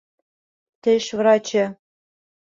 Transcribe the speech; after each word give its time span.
Теш 0.83 1.05
врачы 1.19 1.63